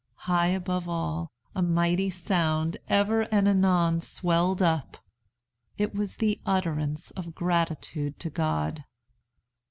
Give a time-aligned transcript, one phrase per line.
[0.25, 4.97] High above all, a mighty sound ever and anon swelled up.
[5.77, 8.85] It was the utterance of gratitude to God.